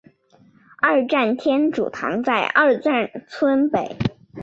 [0.81, 3.87] 二站天主堂在二站村北。